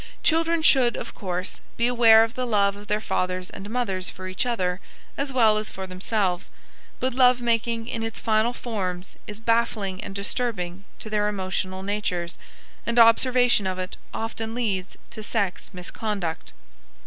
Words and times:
Children 0.23 0.63
should, 0.63 0.97
of 0.97 1.13
course, 1.13 1.61
be 1.77 1.85
aware 1.85 2.23
of 2.23 2.33
the 2.33 2.47
love 2.47 2.75
of 2.75 2.87
their 2.87 2.99
fathers 3.01 3.51
and 3.51 3.69
mothers 3.69 4.09
for 4.09 4.27
each 4.27 4.47
other 4.47 4.79
as 5.15 5.31
well 5.31 5.59
as 5.59 5.69
for 5.69 5.85
themselves, 5.85 6.49
but 6.99 7.13
love 7.13 7.39
making 7.39 7.87
in 7.87 8.01
its 8.01 8.19
final 8.19 8.51
forms 8.51 9.15
is 9.27 9.39
baffling 9.39 10.03
and 10.03 10.15
disturbing 10.15 10.85
to 10.97 11.07
their 11.11 11.27
emotional 11.27 11.83
natures, 11.83 12.39
and 12.83 12.97
observation 12.97 13.67
of 13.67 13.77
it 13.77 13.95
often 14.11 14.55
leads 14.55 14.97
to 15.11 15.21
sex 15.21 15.69
misconduct. 15.71 16.51